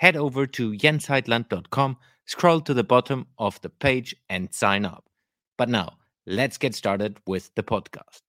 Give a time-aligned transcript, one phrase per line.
[0.00, 5.04] head over to jensheitland.com, scroll to the bottom of the page, and sign up.
[5.58, 8.22] But now, let's get started with the podcast.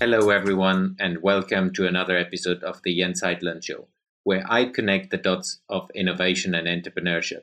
[0.00, 3.86] Hello, everyone, and welcome to another episode of the Jens Heitland Show
[4.24, 7.42] where I connect the dots of innovation and entrepreneurship.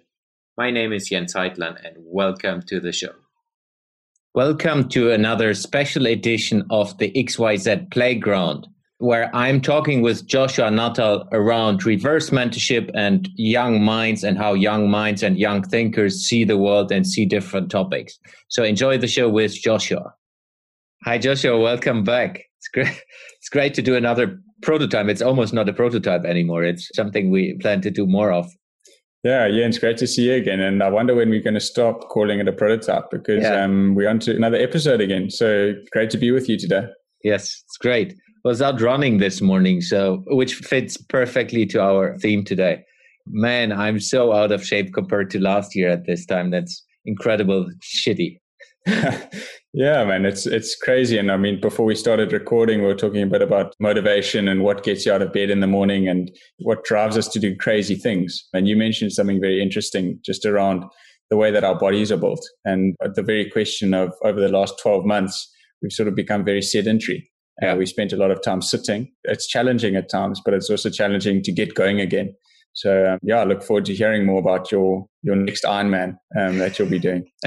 [0.58, 3.14] My name is Jens Heitland, and welcome to the show.
[4.34, 11.28] Welcome to another special edition of the XYZ Playground, where I'm talking with Joshua Nuttall
[11.32, 16.58] around reverse mentorship and young minds and how young minds and young thinkers see the
[16.58, 18.18] world and see different topics.
[18.48, 20.16] So enjoy the show with Joshua.
[21.04, 21.60] Hi, Joshua.
[21.60, 22.46] Welcome back.
[22.58, 23.04] It's great.
[23.42, 25.08] It's great to do another prototype.
[25.08, 26.64] It's almost not a prototype anymore.
[26.64, 28.52] It's something we plan to do more of.
[29.24, 30.60] Yeah, yeah, it's great to see you again.
[30.60, 33.64] And I wonder when we're going to stop calling it a prototype because yeah.
[33.64, 35.30] um, we're on to another episode again.
[35.30, 36.88] So great to be with you today.
[37.24, 38.14] Yes, it's great.
[38.14, 42.84] I was out running this morning, so which fits perfectly to our theme today.
[43.28, 46.50] Man, I'm so out of shape compared to last year at this time.
[46.50, 48.40] That's incredible shitty.
[49.74, 51.18] yeah, man, it's it's crazy.
[51.18, 54.64] And I mean, before we started recording, we were talking a bit about motivation and
[54.64, 57.56] what gets you out of bed in the morning and what drives us to do
[57.56, 58.48] crazy things.
[58.54, 60.84] And you mentioned something very interesting just around
[61.30, 64.74] the way that our bodies are built and the very question of over the last
[64.84, 65.50] 12 months,
[65.82, 67.32] we've sort of become very sedentary.
[67.62, 67.74] Yeah.
[67.74, 69.10] Uh, we spent a lot of time sitting.
[69.24, 72.36] It's challenging at times, but it's also challenging to get going again.
[72.74, 76.58] So um, yeah, I look forward to hearing more about your your next Ironman um,
[76.58, 77.30] that you'll be doing.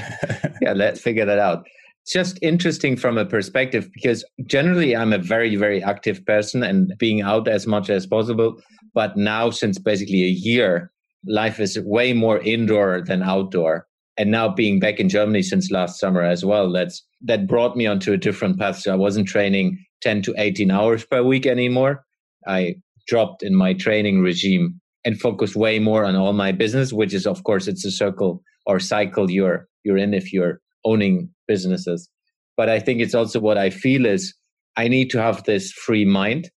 [0.63, 1.65] yeah, let's figure that out.
[2.07, 7.23] Just interesting from a perspective because generally I'm a very very active person and being
[7.23, 8.61] out as much as possible.
[8.93, 10.93] But now, since basically a year,
[11.27, 13.87] life is way more indoor than outdoor.
[14.17, 17.87] And now being back in Germany since last summer as well, that's that brought me
[17.87, 18.79] onto a different path.
[18.79, 22.05] So I wasn't training 10 to 18 hours per week anymore.
[22.47, 22.77] I
[23.09, 27.27] dropped in my training regime and focus way more on all my business, which is
[27.27, 32.09] of course it's a circle or cycle you're you're in if you're owning businesses.
[32.57, 34.35] But I think it's also what I feel is
[34.77, 36.51] I need to have this free mind.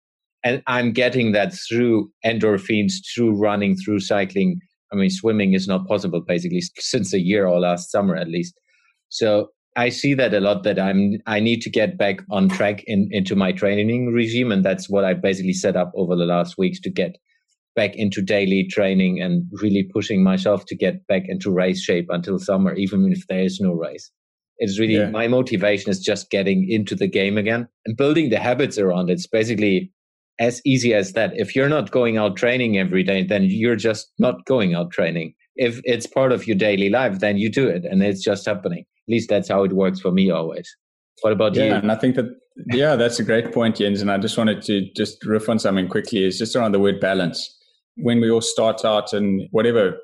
[0.43, 4.59] And I'm getting that through endorphins, through running, through cycling.
[4.93, 8.53] I mean, swimming is not possible basically since a year or last summer at least.
[9.09, 12.83] So I see that a lot that I'm I need to get back on track
[12.85, 14.51] in, into my training regime.
[14.51, 17.17] And that's what I basically set up over the last weeks to get
[17.75, 22.39] back into daily training and really pushing myself to get back into race shape until
[22.39, 24.11] summer, even if there is no race.
[24.57, 25.09] It's really yeah.
[25.09, 29.13] my motivation is just getting into the game again and building the habits around it.
[29.13, 29.91] It's basically
[30.39, 31.33] as easy as that.
[31.35, 35.33] If you're not going out training every day, then you're just not going out training.
[35.57, 38.79] If it's part of your daily life, then you do it and it's just happening.
[39.07, 40.73] At least that's how it works for me always.
[41.21, 41.69] What about yeah, you?
[41.71, 42.25] Yeah, and I think that
[42.71, 44.01] yeah, that's a great point, Jens.
[44.01, 46.23] And I just wanted to just riff on something quickly.
[46.23, 47.55] Is just around the word balance
[47.97, 49.97] when we all start out and whatever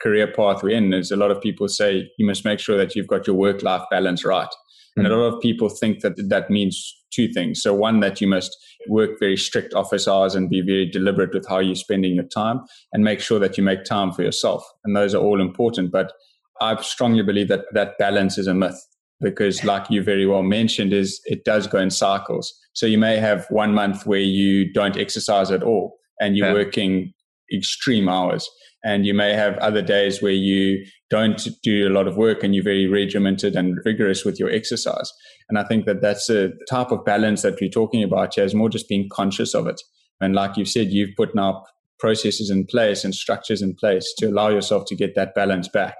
[0.00, 2.94] career path we're in, there's a lot of people say you must make sure that
[2.94, 4.48] you've got your work life balance right.
[4.48, 5.04] Mm-hmm.
[5.04, 7.62] And a lot of people think that that means two things.
[7.62, 8.56] So, one, that you must
[8.88, 12.60] work very strict office hours and be very deliberate with how you're spending your time
[12.92, 14.64] and make sure that you make time for yourself.
[14.84, 15.92] And those are all important.
[15.92, 16.12] But
[16.60, 18.80] I strongly believe that that balance is a myth
[19.20, 22.52] because, like you very well mentioned, is it does go in cycles.
[22.72, 26.54] So, you may have one month where you don't exercise at all and you're yeah.
[26.54, 27.12] working
[27.52, 28.48] extreme hours.
[28.84, 32.54] And you may have other days where you don't do a lot of work and
[32.54, 35.12] you're very regimented and rigorous with your exercise.
[35.48, 38.54] And I think that that's a type of balance that we're talking about here is
[38.54, 39.80] more just being conscious of it.
[40.20, 41.64] And like you've said, you've put now
[41.98, 45.96] processes in place and structures in place to allow yourself to get that balance back.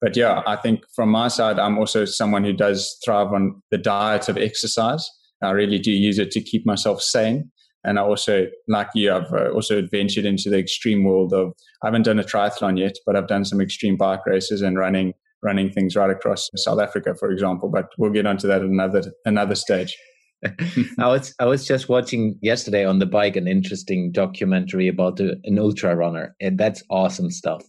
[0.00, 3.78] But yeah, I think from my side, I'm also someone who does thrive on the
[3.78, 5.08] diet of exercise.
[5.42, 7.50] I really do use it to keep myself sane.
[7.84, 11.52] And I also, like you, I've uh, also ventured into the extreme world of,
[11.82, 15.14] I haven't done a triathlon yet, but I've done some extreme bike races and running,
[15.42, 17.68] running things right across South Africa, for example.
[17.68, 19.96] But we'll get onto that at another, another stage.
[20.98, 25.58] I was I was just watching yesterday on the bike an interesting documentary about an
[25.58, 27.64] ultra runner, and that's awesome stuff.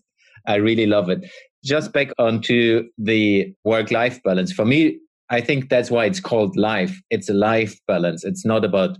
[0.48, 1.26] I really love it.
[1.64, 4.52] Just back onto the work life balance.
[4.52, 7.00] For me, I think that's why it's called life.
[7.10, 8.24] It's a life balance.
[8.24, 8.98] It's not about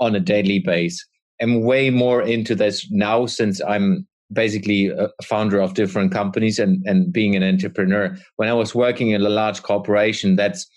[0.00, 1.06] on a daily base.
[1.40, 6.82] I'm way more into this now since I'm basically a founder of different companies and,
[6.86, 8.16] and being an entrepreneur.
[8.36, 10.68] When I was working in a large corporation, that's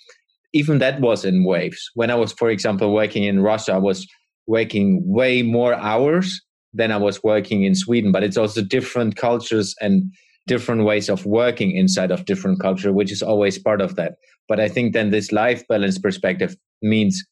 [0.53, 1.89] even that was in waves.
[1.95, 4.07] When I was, for example, working in Russia, I was
[4.47, 6.41] working way more hours
[6.73, 8.11] than I was working in Sweden.
[8.11, 10.11] But it's also different cultures and
[10.47, 14.15] different ways of working inside of different culture, which is always part of that.
[14.47, 17.23] But I think then this life balance perspective means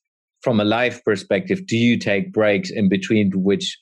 [0.43, 3.77] from a life perspective, do you take breaks in between which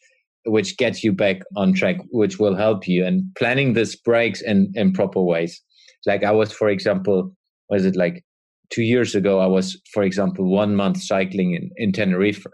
[0.45, 4.71] which gets you back on track, which will help you and planning these breaks in,
[4.73, 5.61] in proper ways.
[6.06, 7.35] Like I was, for example,
[7.69, 8.23] was it like
[8.69, 12.45] two years ago, I was, for example, one month cycling in, in Tenerife.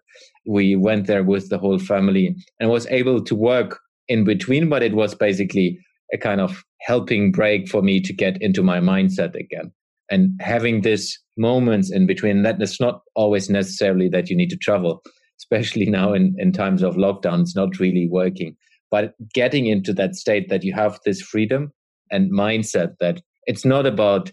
[0.47, 4.83] We went there with the whole family and was able to work in between, but
[4.83, 5.79] it was basically
[6.13, 9.71] a kind of helping break for me to get into my mindset again.
[10.09, 14.57] And having this moments in between that it's not always necessarily that you need to
[14.57, 15.01] travel,
[15.39, 18.55] especially now in, in times of lockdown, it's not really working.
[18.91, 21.71] But getting into that state that you have this freedom
[22.11, 24.31] and mindset that it's not about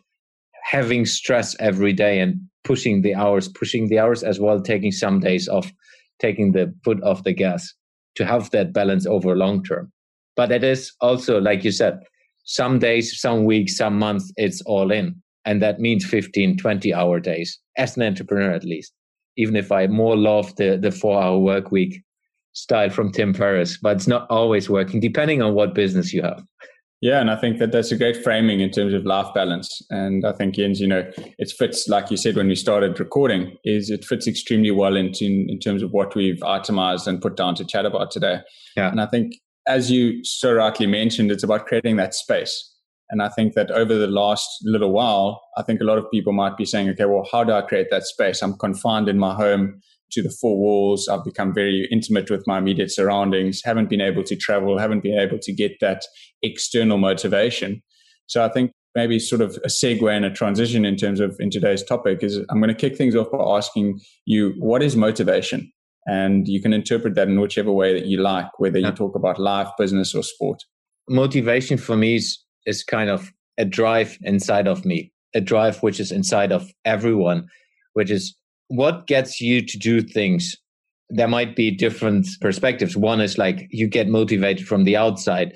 [0.63, 5.21] having stress every day and pushing the hours, pushing the hours as well, taking some
[5.21, 5.73] days off,
[6.21, 7.73] taking the foot off the gas
[8.15, 9.91] to have that balance over long term.
[10.37, 12.01] But it is also, like you said,
[12.45, 15.22] some days, some weeks, some months, it's all in.
[15.45, 18.93] And that means 15, 20 hour days as an entrepreneur, at least.
[19.37, 22.03] Even if I more love the, the four hour work week
[22.53, 26.43] style from Tim Ferriss, but it's not always working, depending on what business you have.
[27.01, 29.83] Yeah, and I think that that's a great framing in terms of life balance.
[29.91, 33.57] And I think Jens, you know, it fits like you said when we started recording,
[33.65, 37.57] is it fits extremely well into in terms of what we've itemized and put down
[37.57, 38.39] to chat about today.
[38.77, 38.89] Yeah.
[38.89, 39.35] And I think
[39.67, 42.72] as you so rightly mentioned, it's about creating that space.
[43.13, 46.33] And I think that over the last little while, I think a lot of people
[46.33, 48.43] might be saying, okay, well, how do I create that space?
[48.43, 49.83] I'm confined in my home
[50.13, 51.09] to the four walls.
[51.09, 55.19] I've become very intimate with my immediate surroundings, haven't been able to travel, haven't been
[55.19, 56.05] able to get that
[56.43, 57.83] external motivation.
[58.29, 61.51] So I think maybe sort of a segue and a transition in terms of in
[61.51, 65.71] today's topic is I'm going to kick things off by asking you, what is motivation?
[66.07, 69.39] And you can interpret that in whichever way that you like, whether you talk about
[69.39, 70.63] life, business, or sport.
[71.09, 76.01] Motivation for me is, is kind of a drive inside of me, a drive which
[76.01, 77.47] is inside of everyone,
[77.95, 78.37] which is
[78.69, 80.57] what gets you to do things.
[81.11, 82.97] There might be different perspectives.
[82.97, 85.55] One is like you get motivated from the outside.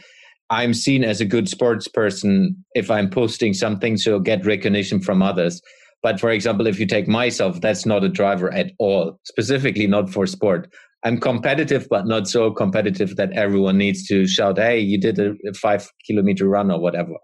[0.51, 5.23] I'm seen as a good sports person if i'm posting something so get recognition from
[5.23, 5.61] others.
[6.03, 10.11] But for example if you take myself that's not a driver at all specifically not
[10.11, 10.73] for sport
[11.07, 15.33] i'm competitive but not so competitive that everyone needs to shout hey you did a,
[15.55, 17.15] five kilometer run or whatever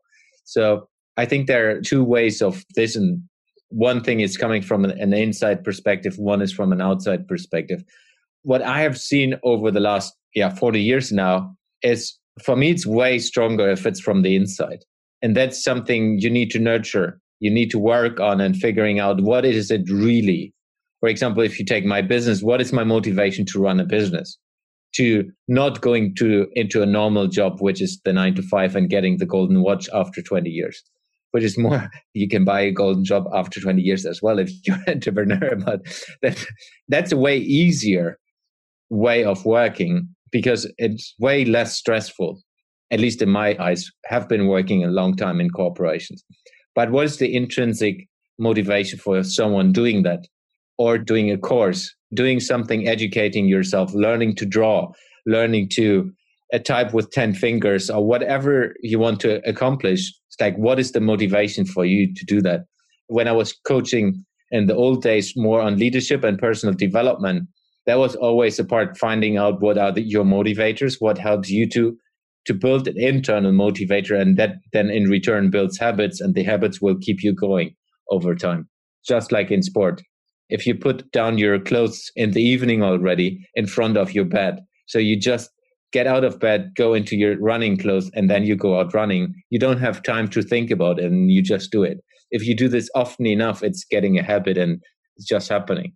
[0.45, 3.23] so i think there are two ways of this and
[3.73, 7.83] one thing is coming from an inside perspective, one is from an outside perspective.
[8.43, 12.87] What I have seen over the last yeah 40 years now is for me it's
[12.87, 14.85] way stronger if it's from the inside.
[15.23, 17.19] And that's something you need to nurture.
[17.41, 20.53] You need to work on and figuring out what is it really.
[21.03, 24.39] For example, if you take my business, what is my motivation to run a business?
[24.95, 28.89] To not going to into a normal job, which is the nine to five and
[28.89, 30.81] getting the golden watch after 20 years.
[31.33, 34.53] Which is more you can buy a golden job after 20 years as well if
[34.65, 35.81] you're an entrepreneur but
[36.23, 36.47] that,
[36.89, 38.19] that's a way easier
[38.91, 42.41] way of working because it's way less stressful
[42.93, 46.23] at least in my eyes have been working a long time in corporations.
[46.75, 48.07] But what is the intrinsic
[48.39, 50.27] motivation for someone doing that
[50.83, 54.77] or doing a course doing something educating yourself learning to draw
[55.27, 56.11] learning to
[56.53, 60.93] a type with 10 fingers or whatever you want to accomplish it's like, what is
[60.93, 62.65] the motivation for you to do that?
[63.09, 67.49] When I was coaching in the old days more on leadership and personal development,
[67.85, 71.69] that was always a part finding out what are the, your motivators, what helps you
[71.71, 71.97] to
[72.45, 76.81] to build an internal motivator, and that then in return builds habits, and the habits
[76.81, 77.73] will keep you going
[78.11, 78.69] over time.
[79.07, 80.03] Just like in sport,
[80.49, 84.61] if you put down your clothes in the evening already in front of your bed,
[84.87, 85.51] so you just
[85.93, 89.35] get out of bed, go into your running clothes, and then you go out running.
[89.51, 91.99] You don't have time to think about it and you just do it.
[92.31, 94.81] If you do this often enough, it's getting a habit and
[95.17, 95.95] it's just happening.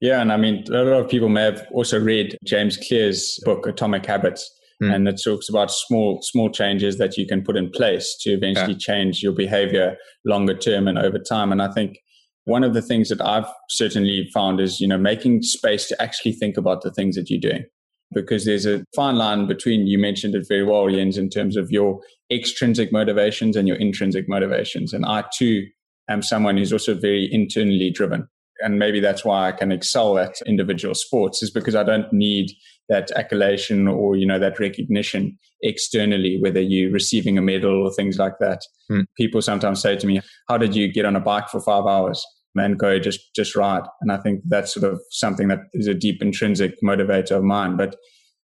[0.00, 3.66] Yeah, and I mean, a lot of people may have also read James Clear's book,
[3.66, 4.50] Atomic Habits,
[4.82, 4.92] mm.
[4.92, 8.72] and it talks about small, small changes that you can put in place to eventually
[8.72, 8.78] yeah.
[8.78, 11.52] change your behavior longer term and over time.
[11.52, 11.98] And I think
[12.44, 16.32] one of the things that I've certainly found is, you know, making space to actually
[16.32, 17.64] think about the things that you're doing
[18.12, 21.70] because there's a fine line between, you mentioned it very well, Jens, in terms of
[21.70, 24.92] your extrinsic motivations and your intrinsic motivations.
[24.92, 25.66] And I too
[26.08, 28.28] am someone who's also very internally driven.
[28.62, 32.50] And maybe that's why I can excel at individual sports is because I don't need
[32.88, 38.18] that accolation or, you know, that recognition externally, whether you're receiving a medal or things
[38.18, 38.62] like that.
[38.88, 39.02] Hmm.
[39.16, 42.24] People sometimes say to me, how did you get on a bike for five hours?
[42.54, 43.84] and go just just ride.
[44.00, 47.76] And I think that's sort of something that is a deep intrinsic motivator of mine.
[47.76, 47.96] But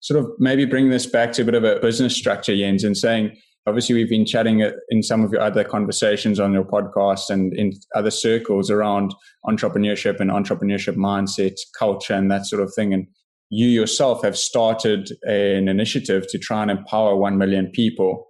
[0.01, 2.95] sort of maybe bring this back to a bit of a business structure, Jens, and
[2.95, 3.35] saying
[3.67, 7.53] obviously we've been chatting uh, in some of your other conversations on your podcast and
[7.53, 9.13] in other circles around
[9.45, 12.93] entrepreneurship and entrepreneurship mindset, culture, and that sort of thing.
[12.93, 13.07] And
[13.49, 18.25] you yourself have started an initiative to try and empower 1 million people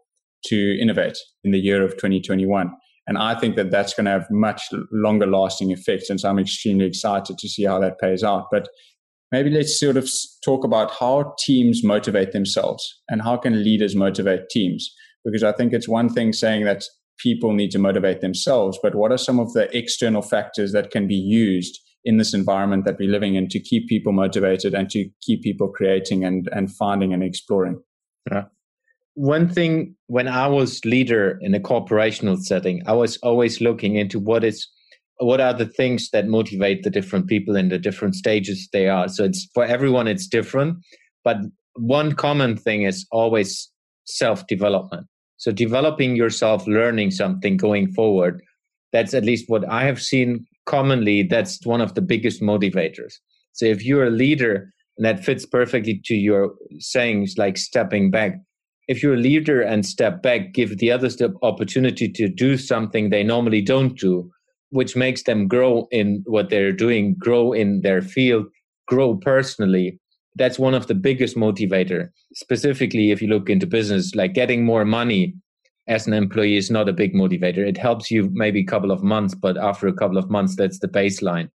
[0.48, 2.72] to innovate in the year of 2021.
[3.08, 6.10] And I think that that's going to have much longer lasting effects.
[6.10, 8.48] And so I'm extremely excited to see how that pays out.
[8.52, 8.68] But
[9.32, 10.10] maybe let's sort of
[10.44, 14.94] talk about how teams motivate themselves and how can leaders motivate teams?
[15.32, 16.84] Because I think it's one thing saying that
[17.18, 21.08] people need to motivate themselves, but what are some of the external factors that can
[21.08, 25.10] be used in this environment that we're living in to keep people motivated and to
[25.22, 27.82] keep people creating and, and finding and exploring?
[28.32, 28.46] Yeah
[29.18, 34.20] one thing when I was leader in a corporational setting, I was always looking into
[34.20, 34.68] what is
[35.18, 39.10] what are the things that motivate the different people in the different stages they are.
[39.10, 40.78] So it's for everyone it's different,
[41.24, 41.38] but
[41.74, 43.72] one common thing is always
[44.06, 45.08] self development.
[45.38, 48.42] So developing yourself, learning something going forward.
[48.92, 51.24] That's at least what I have seen commonly.
[51.24, 53.14] That's one of the biggest motivators.
[53.54, 58.40] So if you're a leader and that fits perfectly to your sayings like stepping back,
[58.88, 63.10] if you're a leader and step back, give the others the opportunity to do something
[63.10, 64.30] they normally don't do,
[64.70, 68.48] which makes them grow in what they're doing, grow in their field,
[68.88, 70.00] grow personally.
[70.38, 72.10] That's one of the biggest motivator.
[72.34, 75.36] Specifically, if you look into business, like getting more money
[75.88, 77.60] as an employee is not a big motivator.
[77.60, 80.80] It helps you maybe a couple of months, but after a couple of months, that's
[80.80, 81.50] the baseline.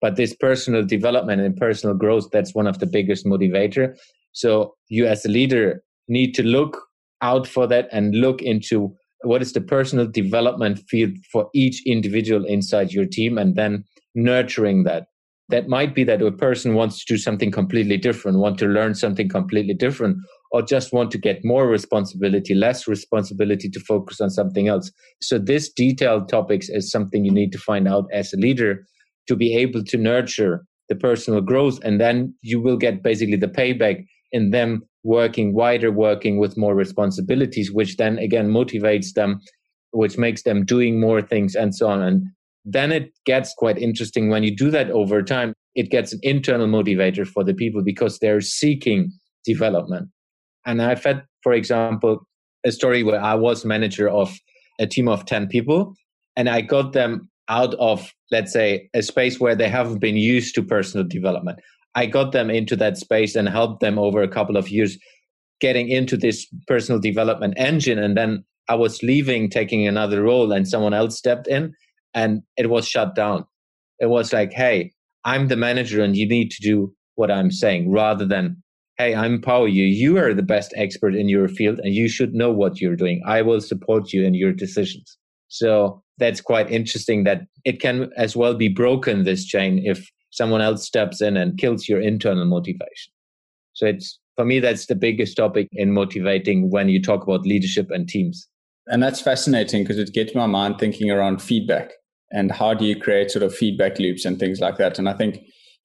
[0.00, 3.96] But this personal development and personal growth, that's one of the biggest motivator.
[4.32, 6.78] So you as a leader need to look
[7.22, 12.44] out for that and look into what is the personal development field for each individual
[12.44, 15.06] inside your team and then nurturing that
[15.50, 18.94] that might be that a person wants to do something completely different want to learn
[18.94, 20.16] something completely different
[20.52, 25.38] or just want to get more responsibility less responsibility to focus on something else so
[25.38, 28.84] this detailed topics is something you need to find out as a leader
[29.26, 33.48] to be able to nurture the personal growth and then you will get basically the
[33.48, 39.40] payback in them working wider, working with more responsibilities, which then again motivates them,
[39.92, 42.02] which makes them doing more things and so on.
[42.02, 42.26] And
[42.64, 45.54] then it gets quite interesting when you do that over time.
[45.74, 49.12] It gets an internal motivator for the people because they're seeking
[49.44, 50.08] development.
[50.64, 52.26] And I've had, for example,
[52.64, 54.34] a story where I was manager of
[54.80, 55.94] a team of 10 people
[56.36, 60.54] and I got them out of, let's say, a space where they haven't been used
[60.54, 61.58] to personal development.
[61.94, 64.98] I got them into that space and helped them over a couple of years
[65.60, 67.98] getting into this personal development engine.
[67.98, 71.74] And then I was leaving, taking another role, and someone else stepped in
[72.14, 73.44] and it was shut down.
[73.98, 74.92] It was like, hey,
[75.24, 78.62] I'm the manager and you need to do what I'm saying rather than,
[78.98, 79.84] hey, I empower you.
[79.84, 83.22] You are the best expert in your field and you should know what you're doing.
[83.26, 85.16] I will support you in your decisions.
[85.48, 90.60] So that's quite interesting that it can as well be broken, this chain, if someone
[90.60, 93.12] else steps in and kills your internal motivation.
[93.72, 97.90] So it's for me that's the biggest topic in motivating when you talk about leadership
[97.90, 98.48] and teams.
[98.86, 101.92] And that's fascinating because it gets my mind thinking around feedback
[102.32, 104.98] and how do you create sort of feedback loops and things like that.
[104.98, 105.40] And I think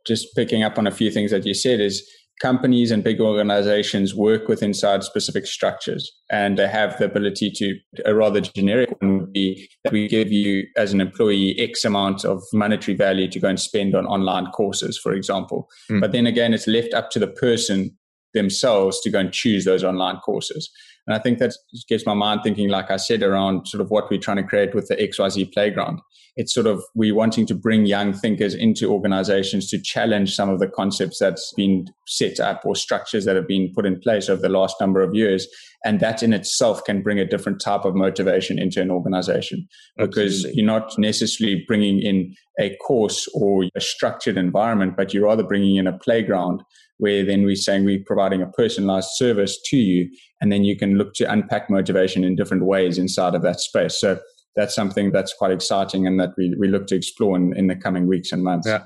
[0.05, 2.08] just picking up on a few things that you said is
[2.41, 7.77] companies and big organizations work with inside specific structures and they have the ability to
[8.05, 12.24] a rather generic one would be that we give you as an employee x amount
[12.24, 16.00] of monetary value to go and spend on online courses for example mm.
[16.00, 17.91] but then again it's left up to the person
[18.34, 20.72] themselves to go and choose those online courses
[21.10, 21.55] and I think that
[21.88, 24.75] gets my mind thinking, like I said, around sort of what we're trying to create
[24.75, 26.01] with the XYZ playground.
[26.39, 30.60] It's sort of we wanting to bring young thinkers into organizations to challenge some of
[30.60, 34.41] the concepts that's been set up or structures that have been put in place over
[34.41, 35.50] the last number of years.
[35.84, 39.67] And that in itself can bring a different type of motivation into an organization
[39.98, 40.55] because Absolutely.
[40.55, 45.75] you're not necessarily bringing in a course or a structured environment, but you're rather bringing
[45.75, 46.63] in a playground
[47.00, 50.98] where then we're saying we're providing a personalized service to you, and then you can
[50.98, 54.00] look to unpack motivation in different ways inside of that space.
[54.00, 54.19] So
[54.60, 57.75] that's something that's quite exciting and that we, we look to explore in, in the
[57.75, 58.68] coming weeks and months.
[58.68, 58.84] Yeah.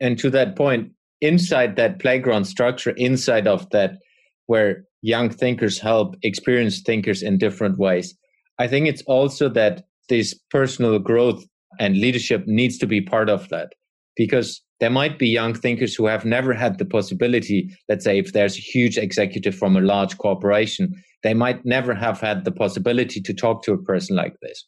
[0.00, 3.98] And to that point, inside that playground structure, inside of that,
[4.46, 8.14] where young thinkers help experienced thinkers in different ways.
[8.58, 11.44] I think it's also that this personal growth
[11.78, 13.72] and leadership needs to be part of that
[14.16, 18.32] because there might be young thinkers who have never had the possibility, let's say, if
[18.32, 23.20] there's a huge executive from a large corporation, they might never have had the possibility
[23.20, 24.64] to talk to a person like this.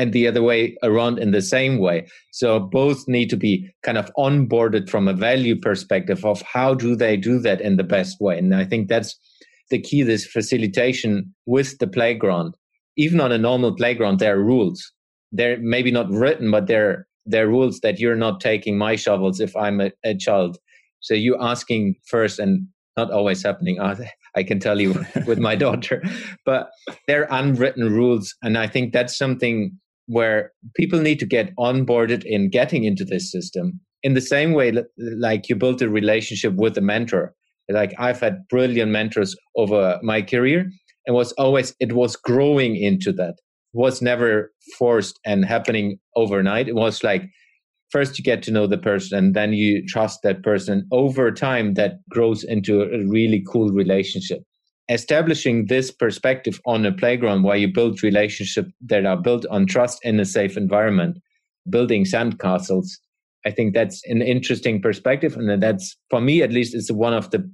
[0.00, 2.06] And the other way around in the same way.
[2.32, 6.96] So both need to be kind of onboarded from a value perspective of how do
[6.96, 8.38] they do that in the best way.
[8.38, 9.14] And I think that's
[9.68, 12.56] the key, this facilitation with the playground.
[12.96, 14.90] Even on a normal playground, there are rules.
[15.32, 19.38] They're maybe not written, but they're there are rules that you're not taking my shovels
[19.38, 20.56] if I'm a, a child.
[21.00, 22.66] So you asking first and
[22.96, 23.78] not always happening.
[24.36, 26.02] I can tell you with my daughter,
[26.44, 26.70] but
[27.06, 28.34] they're unwritten rules.
[28.42, 29.78] And I think that's something
[30.10, 34.72] where people need to get onboarded in getting into this system in the same way
[34.98, 37.34] like you build a relationship with a mentor
[37.68, 40.66] like i've had brilliant mentors over my career
[41.06, 43.34] and was always it was growing into that
[43.72, 46.68] was never forced and happening overnight.
[46.68, 47.22] It was like
[47.90, 50.86] first you get to know the person and then you trust that person.
[50.92, 54.40] Over time, that grows into a really cool relationship.
[54.90, 60.00] Establishing this perspective on a playground where you build relationships that are built on trust
[60.02, 61.16] in a safe environment,
[61.68, 62.88] building sandcastles.
[63.46, 65.36] I think that's an interesting perspective.
[65.36, 67.48] And that's, for me at least, is one of the,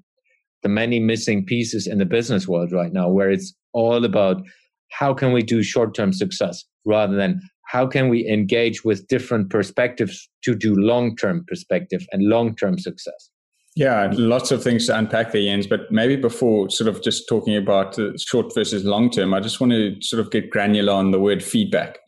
[0.62, 4.42] the many missing pieces in the business world right now, where it's all about
[4.90, 9.50] how can we do short term success rather than how can we engage with different
[9.50, 13.30] perspectives to do long term perspective and long term success?
[13.76, 15.66] Yeah, lots of things to unpack there, Jens.
[15.66, 19.72] But maybe before sort of just talking about short versus long term, I just want
[19.72, 21.98] to sort of get granular on the word feedback.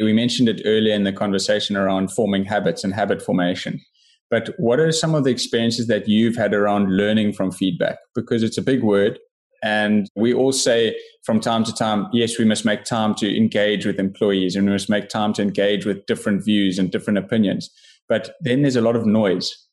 [0.00, 3.78] We mentioned it earlier in the conversation around forming habits and habit formation.
[4.30, 7.98] But what are some of the experiences that you've had around learning from feedback?
[8.14, 9.18] Because it's a big word.
[9.62, 13.84] And we all say from time to time, yes, we must make time to engage
[13.84, 17.68] with employees and we must make time to engage with different views and different opinions.
[18.08, 19.67] But then there's a lot of noise.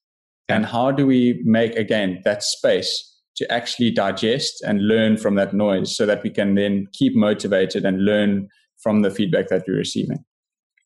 [0.47, 5.53] And how do we make, again, that space to actually digest and learn from that
[5.53, 8.47] noise so that we can then keep motivated and learn
[8.81, 10.23] from the feedback that we're receiving?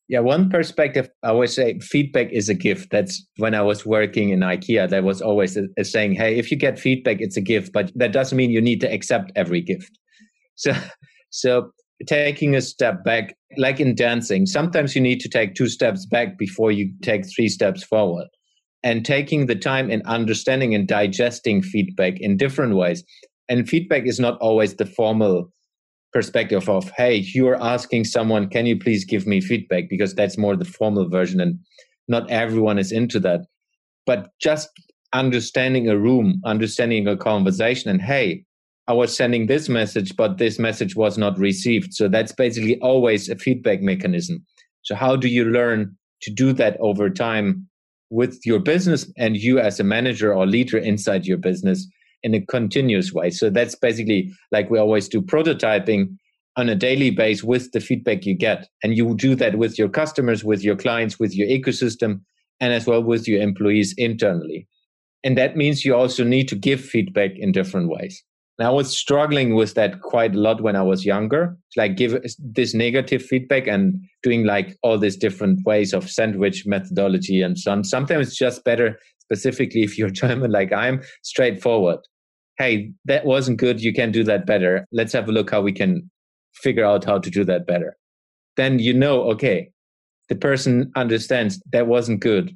[0.08, 2.90] Yeah, one perspective, I always say feedback is a gift.
[2.90, 6.50] That's when I was working in IKEA, there was always a, a saying, hey, if
[6.50, 9.60] you get feedback, it's a gift, but that doesn't mean you need to accept every
[9.60, 9.90] gift.
[10.56, 10.74] So,
[11.30, 11.70] so
[12.06, 16.36] taking a step back, like in dancing, sometimes you need to take two steps back
[16.36, 18.26] before you take three steps forward.
[18.82, 23.04] And taking the time and understanding and digesting feedback in different ways.
[23.48, 25.50] And feedback is not always the formal
[26.12, 29.84] perspective of hey you're asking someone can you please give me feedback?
[29.88, 31.58] because that's more the formal version and
[32.08, 33.40] not everyone is into that.
[34.06, 34.68] But just
[35.12, 38.44] understanding a room understanding a conversation and hey
[38.86, 41.92] i was sending this message but this message was not received.
[41.94, 44.44] So that's basically always a feedback mechanism.
[44.82, 47.68] So how do you learn to do that over time
[48.10, 51.86] with your business and you as a manager or leader inside your business
[52.22, 53.30] in a continuous way.
[53.30, 56.16] So that's basically like we always do prototyping
[56.56, 58.68] on a daily base with the feedback you get.
[58.82, 62.20] And you do that with your customers, with your clients, with your ecosystem,
[62.60, 64.66] and as well with your employees internally.
[65.24, 68.22] And that means you also need to give feedback in different ways.
[68.60, 72.22] And I was struggling with that quite a lot when I was younger, like give
[72.38, 77.72] this negative feedback and doing like all these different ways of sandwich methodology and so
[77.72, 77.84] on.
[77.84, 82.00] Sometimes it's just better specifically if you're German like I'm, straightforward.
[82.58, 83.80] Hey, that wasn't good.
[83.80, 84.84] You can do that better.
[84.92, 86.10] Let's have a look how we can
[86.52, 87.96] figure out how to do that better.
[88.58, 89.70] Then you know, okay,
[90.28, 92.54] the person understands that wasn't good.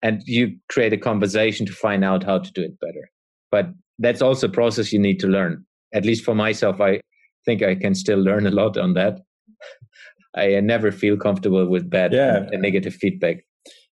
[0.00, 3.10] And you create a conversation to find out how to do it better.
[3.50, 3.66] But
[4.02, 5.64] that's also a process you need to learn.
[5.94, 7.00] At least for myself, I
[7.44, 9.20] think I can still learn a lot on that.
[10.34, 12.46] I never feel comfortable with bad yeah.
[12.50, 13.44] and negative feedback.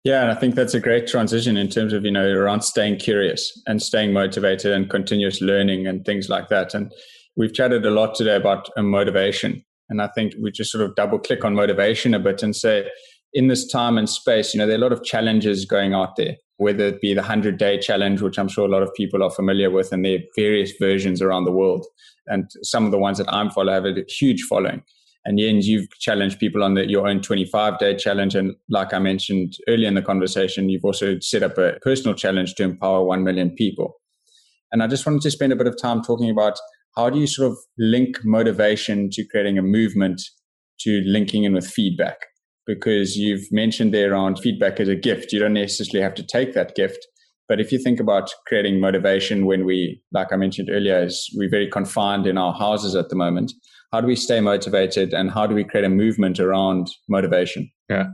[0.04, 2.98] Yeah, and I think that's a great transition in terms of, you know, around staying
[2.98, 6.74] curious and staying motivated and continuous learning and things like that.
[6.74, 6.94] And
[7.36, 9.66] we've chatted a lot today about uh, motivation.
[9.90, 12.88] And I think we just sort of double click on motivation a bit and say,
[13.38, 16.16] in this time and space, you know, there are a lot of challenges going out
[16.16, 19.22] there, whether it be the 100 day challenge, which I'm sure a lot of people
[19.22, 21.86] are familiar with, and there are various versions around the world.
[22.26, 24.82] And some of the ones that I'm following have a huge following.
[25.24, 28.34] And Jens, you've challenged people on the, your own 25 day challenge.
[28.34, 32.56] And like I mentioned earlier in the conversation, you've also set up a personal challenge
[32.56, 34.02] to empower 1 million people.
[34.72, 36.58] And I just wanted to spend a bit of time talking about
[36.96, 40.24] how do you sort of link motivation to creating a movement
[40.80, 42.18] to linking in with feedback?
[42.68, 45.32] Because you've mentioned there on feedback as a gift.
[45.32, 47.08] You don't necessarily have to take that gift,
[47.48, 51.50] But if you think about creating motivation when we, like I mentioned earlier, is we're
[51.50, 53.54] very confined in our houses at the moment.
[53.94, 57.72] How do we stay motivated and how do we create a movement around motivation?
[57.90, 58.08] Yeah,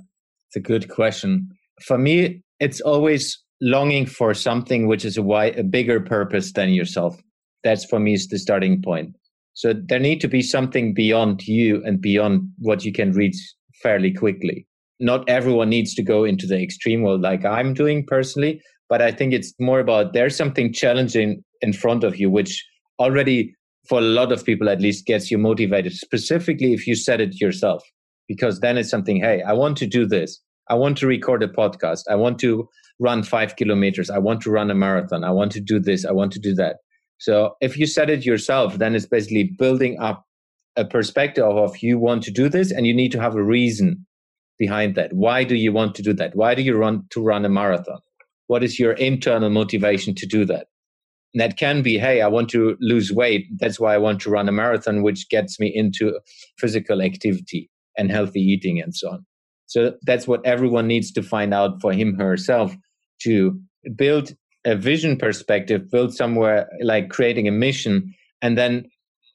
[0.49, 1.49] it's a good question.
[1.81, 6.69] For me, it's always longing for something which is a, wide, a bigger purpose than
[6.69, 7.19] yourself.
[7.63, 9.15] That's for me is the starting point.
[9.55, 13.35] So there need to be something beyond you and beyond what you can reach
[13.83, 14.65] fairly quickly.
[14.99, 19.11] Not everyone needs to go into the extreme world like I'm doing personally, but I
[19.11, 22.65] think it's more about there's something challenging in front of you, which
[22.99, 23.53] already
[23.87, 27.41] for a lot of people at least gets you motivated, specifically if you set it
[27.41, 27.83] yourself,
[28.27, 30.39] because then it's something, hey, I want to do this.
[30.69, 32.03] I want to record a podcast.
[32.09, 32.69] I want to
[32.99, 34.09] run five kilometers.
[34.09, 35.23] I want to run a marathon.
[35.23, 36.05] I want to do this.
[36.05, 36.77] I want to do that.
[37.17, 40.25] So if you set it yourself, then it's basically building up
[40.75, 44.05] a perspective of you want to do this and you need to have a reason
[44.57, 45.13] behind that.
[45.13, 46.35] Why do you want to do that?
[46.35, 47.99] Why do you want to run a marathon?
[48.47, 50.67] What is your internal motivation to do that?
[51.33, 53.47] And that can be, hey, I want to lose weight.
[53.57, 56.19] That's why I want to run a marathon, which gets me into
[56.57, 59.25] physical activity and healthy eating and so on.
[59.65, 62.75] So that's what everyone needs to find out for him herself
[63.23, 63.59] to
[63.95, 68.85] build a vision perspective, build somewhere like creating a mission, and then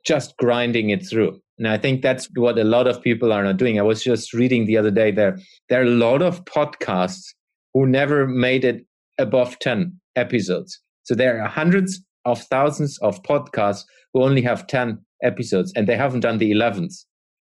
[0.09, 1.39] just grinding it through.
[1.59, 3.79] And I think that's what a lot of people are not doing.
[3.79, 7.35] I was just reading the other day there there are a lot of podcasts
[7.75, 8.87] who never made it
[9.19, 10.81] above 10 episodes.
[11.03, 15.97] So there are hundreds of thousands of podcasts who only have 10 episodes and they
[15.97, 16.95] haven't done the 11th.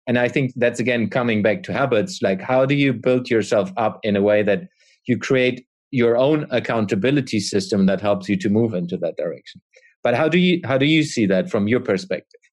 [0.07, 2.21] And I think that's again coming back to habits.
[2.23, 4.63] Like, how do you build yourself up in a way that
[5.07, 9.61] you create your own accountability system that helps you to move into that direction?
[10.03, 12.44] But how do you how do you see that from your perspective?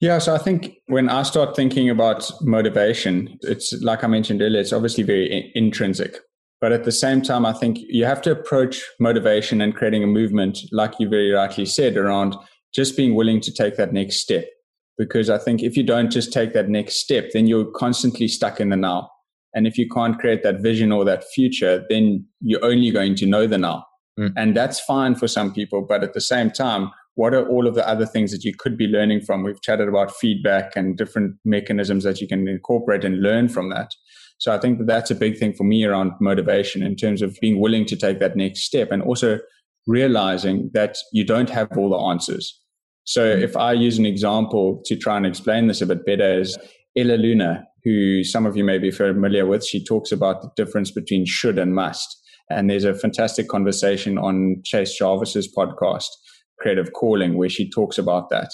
[0.00, 4.60] Yeah, so I think when I start thinking about motivation, it's like I mentioned earlier,
[4.60, 6.18] it's obviously very in- intrinsic.
[6.60, 10.08] But at the same time, I think you have to approach motivation and creating a
[10.08, 12.36] movement, like you very rightly said, around
[12.74, 14.44] just being willing to take that next step.
[14.96, 18.60] Because I think if you don't just take that next step, then you're constantly stuck
[18.60, 19.08] in the now.
[19.54, 23.26] And if you can't create that vision or that future, then you're only going to
[23.26, 23.86] know the now.
[24.18, 24.32] Mm.
[24.36, 25.82] And that's fine for some people.
[25.82, 28.78] But at the same time, what are all of the other things that you could
[28.78, 29.42] be learning from?
[29.42, 33.90] We've chatted about feedback and different mechanisms that you can incorporate and learn from that.
[34.38, 37.36] So I think that that's a big thing for me around motivation in terms of
[37.40, 39.40] being willing to take that next step and also
[39.88, 42.56] realizing that you don't have all the answers.
[43.02, 43.42] So mm-hmm.
[43.42, 46.56] if I use an example to try and explain this a bit better is
[46.96, 50.92] Elle Luna, who some of you may be familiar with, she talks about the difference
[50.92, 52.16] between should and must.
[52.48, 56.06] And there's a fantastic conversation on Chase Jarvis's podcast,
[56.60, 58.50] Creative Calling, where she talks about that.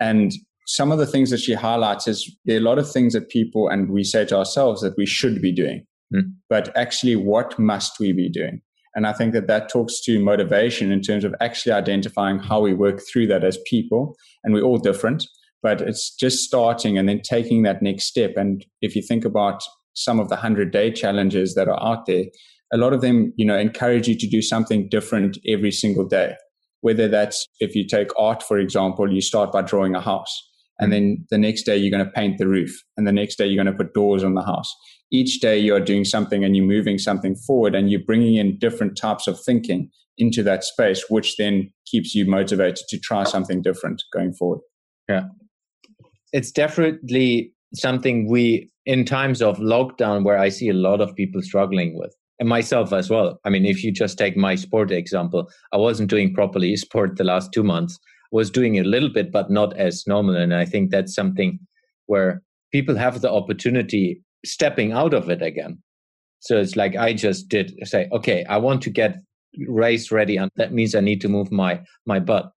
[0.00, 0.32] And
[0.66, 3.28] some of the things that she highlights is there are a lot of things that
[3.28, 6.22] people and we say to ourselves that we should be doing, mm.
[6.48, 8.60] but actually, what must we be doing?
[8.94, 12.74] And I think that that talks to motivation in terms of actually identifying how we
[12.74, 14.16] work through that as people.
[14.44, 15.26] And we're all different,
[15.62, 18.34] but it's just starting and then taking that next step.
[18.36, 19.62] And if you think about
[19.94, 22.24] some of the 100 day challenges that are out there,
[22.72, 26.34] a lot of them, you know, encourage you to do something different every single day.
[26.84, 30.34] Whether that's if you take art, for example, you start by drawing a house
[30.78, 30.94] and mm.
[30.94, 32.74] then the next day, you're going to paint the roof.
[32.96, 34.74] And the next day, you're going to put doors on the house.
[35.12, 38.96] Each day, you're doing something and you're moving something forward and you're bringing in different
[38.96, 44.02] types of thinking into that space, which then keeps you motivated to try something different
[44.12, 44.60] going forward.
[45.08, 45.24] Yeah.
[46.32, 51.42] It's definitely something we, in times of lockdown, where I see a lot of people
[51.42, 53.38] struggling with and myself as well.
[53.44, 57.24] I mean, if you just take my sport example, I wasn't doing properly sport the
[57.24, 57.98] last two months
[58.34, 60.34] was doing a little bit, but not as normal.
[60.34, 61.60] And I think that's something
[62.06, 62.42] where
[62.72, 65.78] people have the opportunity stepping out of it again.
[66.40, 69.18] So it's like I just did say, okay, I want to get
[69.68, 72.50] race ready, and that means I need to move my my butt.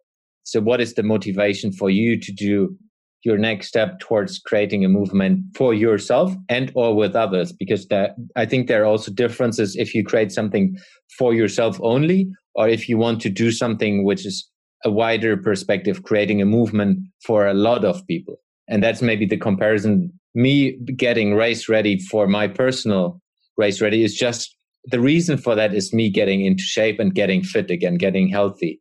[0.44, 2.76] So what is the motivation for you to do
[3.24, 8.12] your next step towards creating a movement for yourself and or with others because that
[8.36, 10.78] i think there are also differences if you create something
[11.18, 14.50] for yourself only or if you want to do something which is
[14.86, 18.38] a wider perspective, creating a movement for a lot of people.
[18.68, 20.12] And that's maybe the comparison.
[20.36, 23.22] Me getting race ready for my personal
[23.58, 27.44] race ready is just the reason for that is me getting into shape and getting
[27.44, 28.80] fit again, getting healthy.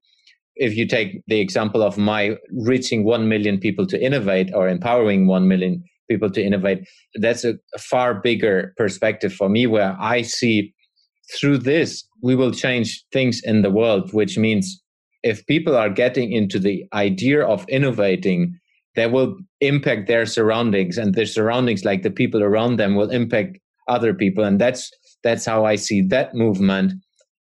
[0.56, 5.26] If you take the example of my reaching 1 million people to innovate or empowering
[5.26, 10.72] 1 million people to innovate, that's a far bigger perspective for me where I see
[11.34, 14.82] through this, we will change things in the world, which means
[15.22, 18.58] if people are getting into the idea of innovating,
[18.94, 23.58] they will impact their surroundings, and their surroundings, like the people around them, will impact
[23.88, 24.44] other people.
[24.44, 24.90] And that's
[25.22, 26.92] that's how I see that movement.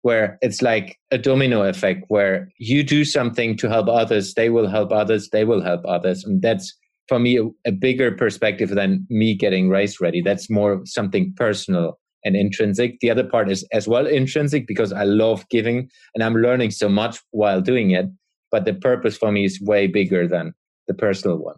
[0.04, 4.68] Where it's like a domino effect where you do something to help others, they will
[4.68, 6.24] help others, they will help others.
[6.26, 10.22] And that's for me a, a bigger perspective than me getting race ready.
[10.22, 13.00] That's more something personal and intrinsic.
[13.00, 16.90] The other part is as well intrinsic because I love giving and I'm learning so
[16.90, 18.06] much while doing it.
[18.52, 20.54] But the purpose for me is way bigger than
[20.88, 21.56] the personal one.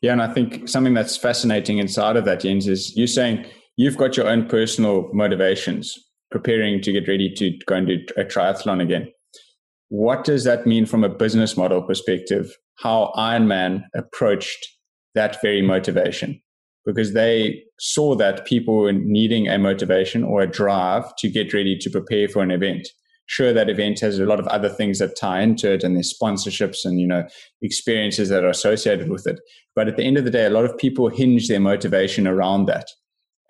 [0.00, 3.44] Yeah, and I think something that's fascinating inside of that, Jens, is you saying
[3.76, 5.98] you've got your own personal motivations
[6.34, 9.08] preparing to get ready to go and do a triathlon again.
[9.88, 12.52] What does that mean from a business model perspective?
[12.74, 14.66] How Ironman approached
[15.14, 16.42] that very motivation?
[16.84, 21.78] Because they saw that people were needing a motivation or a drive to get ready
[21.78, 22.88] to prepare for an event.
[23.26, 26.12] Sure, that event has a lot of other things that tie into it and there's
[26.12, 27.22] sponsorships and, you know,
[27.62, 29.38] experiences that are associated with it.
[29.76, 32.66] But at the end of the day, a lot of people hinge their motivation around
[32.66, 32.88] that.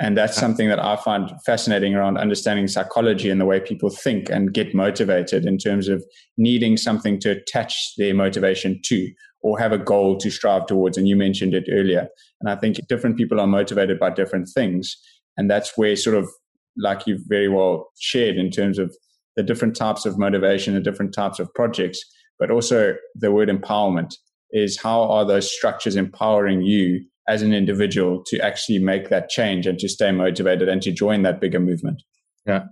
[0.01, 4.29] And that's something that I find fascinating around understanding psychology and the way people think
[4.29, 6.05] and get motivated in terms of
[6.37, 10.97] needing something to attach their motivation to or have a goal to strive towards.
[10.99, 12.09] And you mentioned it earlier.
[12.41, 14.97] And I think different people are motivated by different things.
[15.37, 16.29] And that's where sort of
[16.77, 18.97] like you've very well shared in terms of
[19.37, 22.05] the different types of motivation, the different types of projects,
[22.39, 24.15] but also the word empowerment
[24.51, 29.67] is how are those structures empowering you as an individual to actually make that change
[29.67, 32.03] and to stay motivated and to join that bigger movement.
[32.47, 32.65] Yeah.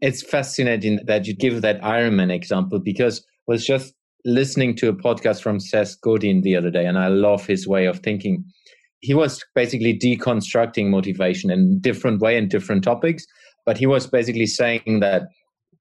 [0.00, 4.92] It's fascinating that you give that Ironman example because I was just listening to a
[4.92, 8.44] podcast from Seth Godin the other day, and I love his way of thinking.
[9.00, 13.24] He was basically deconstructing motivation in different way and different topics,
[13.64, 15.22] but he was basically saying that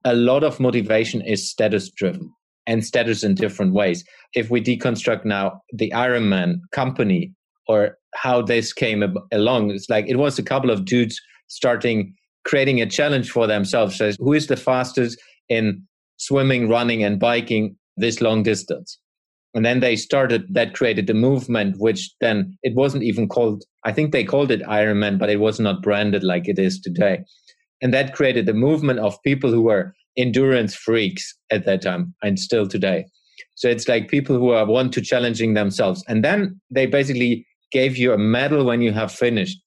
[0.04, 2.32] a lot of motivation is status driven
[2.66, 4.04] and status in different ways.
[4.34, 7.34] If we deconstruct now the Ironman company
[7.68, 9.72] or how this came along.
[9.72, 12.14] It's like it was a couple of dudes starting
[12.46, 13.98] creating a challenge for themselves.
[13.98, 15.84] Says who is the fastest in
[16.18, 19.00] swimming, running, and biking this long distance?
[19.54, 23.64] And then they started that created a movement, which then it wasn't even called.
[23.86, 27.20] I think they called it Ironman, but it was not branded like it is today.
[27.82, 32.40] And that created a movement of people who were endurance freaks at that time and
[32.40, 33.06] still today.
[33.56, 36.04] So it's like people who are want to challenging themselves.
[36.08, 39.60] And then they basically gave you a medal when you have finished.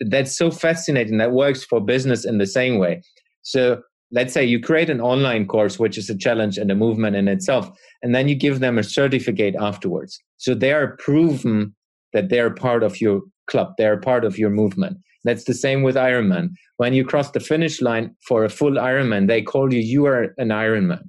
[0.00, 1.18] That's so fascinating.
[1.18, 3.02] That works for business in the same way.
[3.42, 7.16] So let's say you create an online course, which is a challenge and a movement
[7.16, 7.70] in itself,
[8.02, 10.18] and then you give them a certificate afterwards.
[10.36, 11.74] So they are proven
[12.12, 14.98] that they're part of your club, they're part of your movement.
[15.24, 16.50] That's the same with Ironman.
[16.78, 20.34] When you cross the finish line for a full Ironman, they call you, you are
[20.38, 21.02] an Ironman,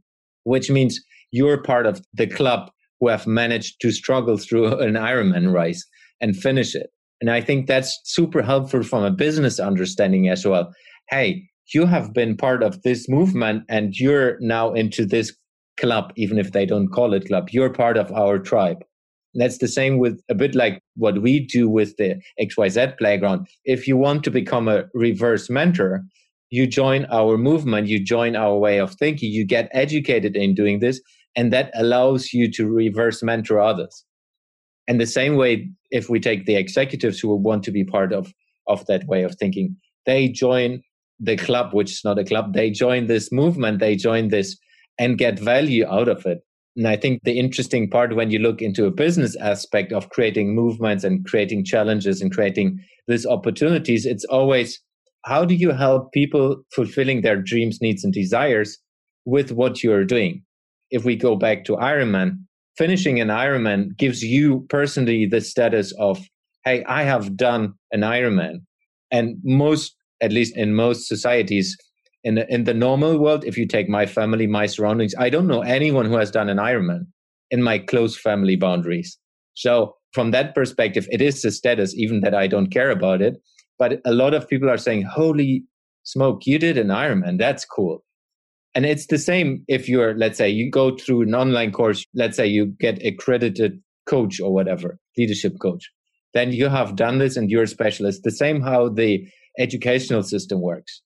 [0.43, 0.99] which means
[1.31, 5.85] you're part of the club who have managed to struggle through an Ironman race
[6.21, 6.91] and finish it.
[7.19, 10.73] And I think that's super helpful from a business understanding as well.
[11.09, 15.35] Hey, you have been part of this movement and you're now into this
[15.79, 17.49] club, even if they don't call it club.
[17.51, 18.83] You're part of our tribe.
[19.33, 23.47] That's the same with a bit like what we do with the XYZ playground.
[23.63, 26.03] If you want to become a reverse mentor,
[26.49, 30.79] you join our movement, you join our way of thinking, you get educated in doing
[30.79, 30.99] this,
[31.35, 34.03] and that allows you to reverse mentor others.
[34.91, 38.33] And the same way, if we take the executives who want to be part of,
[38.67, 40.81] of that way of thinking, they join
[41.17, 44.57] the club, which is not a club, they join this movement, they join this
[44.99, 46.39] and get value out of it.
[46.75, 50.55] And I think the interesting part when you look into a business aspect of creating
[50.55, 52.77] movements and creating challenges and creating
[53.07, 54.77] these opportunities, it's always
[55.23, 58.77] how do you help people fulfilling their dreams, needs, and desires
[59.23, 60.43] with what you're doing?
[60.89, 62.39] If we go back to Ironman,
[62.81, 66.19] finishing an Ironman gives you personally the status of,
[66.65, 68.61] hey, I have done an Ironman.
[69.11, 71.77] And most, at least in most societies,
[72.23, 75.45] in the, in the normal world, if you take my family, my surroundings, I don't
[75.45, 77.01] know anyone who has done an Ironman
[77.51, 79.15] in my close family boundaries.
[79.53, 83.35] So from that perspective, it is a status, even that I don't care about it.
[83.77, 85.65] But a lot of people are saying, holy
[86.01, 87.37] smoke, you did an Ironman.
[87.37, 88.03] That's cool.
[88.73, 92.37] And it's the same if you're, let's say, you go through an online course, let's
[92.37, 95.89] say you get accredited coach or whatever, leadership coach.
[96.33, 98.21] Then you have done this and you're a specialist.
[98.23, 99.27] The same how the
[99.59, 101.01] educational system works.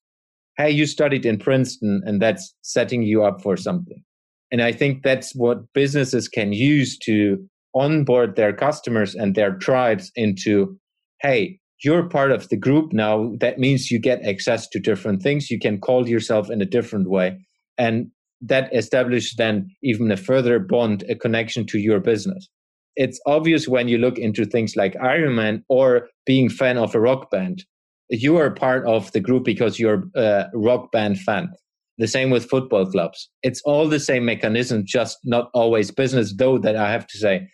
[0.58, 4.04] Hey, you studied in Princeton and that's setting you up for something.
[4.52, 10.12] And I think that's what businesses can use to onboard their customers and their tribes
[10.16, 10.78] into,
[11.22, 13.34] hey, you're part of the group now.
[13.40, 15.50] That means you get access to different things.
[15.50, 17.40] You can call yourself in a different way
[17.78, 18.08] and
[18.42, 22.48] that establishes then even a further bond, a connection to your business.
[22.96, 27.30] It's obvious when you look into things like Ironman or being fan of a rock
[27.30, 27.66] band.
[28.10, 31.50] You are part of the group because you're a rock band fan.
[31.98, 33.30] The same with football clubs.
[33.42, 37.48] It's all the same mechanism, just not always business, though, that I have to say,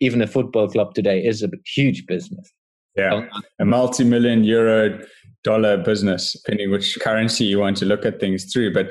[0.00, 2.50] even a football club today is a huge business.
[2.96, 3.26] Yeah,
[3.60, 5.00] a multi million euro
[5.44, 8.72] dollar business, depending which currency you want to look at things through.
[8.72, 8.90] But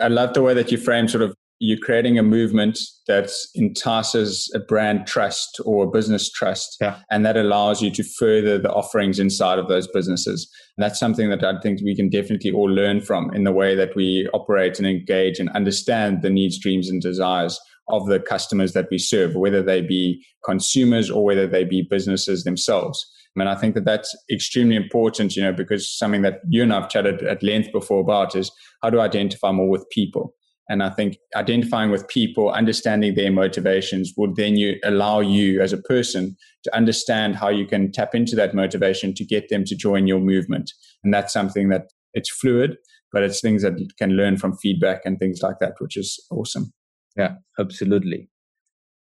[0.00, 4.50] I love the way that you frame sort of you're creating a movement that entices
[4.54, 7.00] a brand trust or a business trust, yeah.
[7.10, 10.50] and that allows you to further the offerings inside of those businesses.
[10.76, 13.74] And that's something that I think we can definitely all learn from in the way
[13.74, 18.72] that we operate and engage and understand the needs, dreams, and desires of the customers
[18.72, 23.06] that we serve, whether they be consumers or whether they be businesses themselves.
[23.36, 26.88] And I think that that's extremely important, you know, because something that you and I've
[26.88, 28.50] chatted at length before about is
[28.82, 30.34] how to identify more with people.
[30.68, 35.72] And I think identifying with people, understanding their motivations would then you allow you as
[35.72, 39.74] a person to understand how you can tap into that motivation to get them to
[39.74, 40.70] join your movement.
[41.02, 42.76] And that's something that it's fluid,
[43.12, 46.72] but it's things that can learn from feedback and things like that, which is awesome.
[47.16, 48.28] Yeah, absolutely.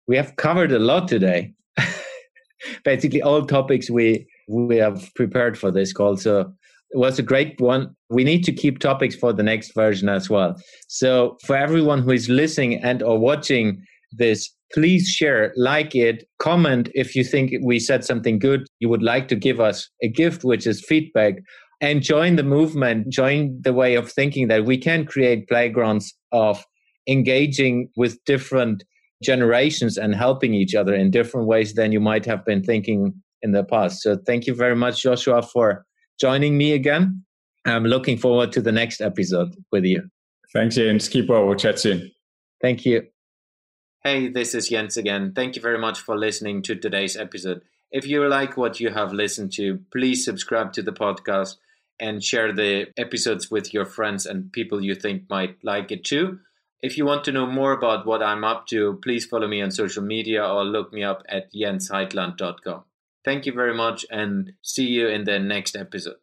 [0.08, 1.54] We have covered a lot today.
[2.84, 6.18] Basically, all topics we we have prepared for this call.
[6.18, 6.52] So
[6.92, 7.96] it was a great one.
[8.10, 10.56] We need to keep topics for the next version as well.
[10.88, 16.90] So for everyone who is listening and or watching this, please share, like it, comment
[16.96, 18.66] if you think we said something good.
[18.80, 21.36] You would like to give us a gift, which is feedback,
[21.82, 26.64] and join the movement, join the way of thinking that we can create playgrounds of
[27.08, 28.84] engaging with different
[29.22, 33.52] generations and helping each other in different ways than you might have been thinking in
[33.52, 34.02] the past.
[34.02, 35.86] So thank you very much, Joshua, for
[36.20, 37.24] joining me again.
[37.66, 40.10] I'm looking forward to the next episode with you.
[40.54, 41.08] Thanks, Jens.
[41.08, 41.46] Keep well.
[41.46, 42.12] We'll chat soon.
[42.62, 43.08] Thank you.
[44.04, 45.34] Hey, this is Jens again.
[45.36, 47.62] Thank you very much for listening to today's episode.
[47.92, 51.58] If you like what you have listened to, please subscribe to the podcast
[52.00, 56.40] and share the episodes with your friends and people you think might like it too.
[56.82, 59.72] If you want to know more about what I'm up to, please follow me on
[59.72, 62.84] social media or look me up at jensheitland.com.
[63.26, 66.16] Thank you very much and see you in the next episode.